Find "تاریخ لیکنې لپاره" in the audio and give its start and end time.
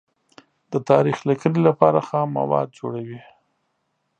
0.89-1.99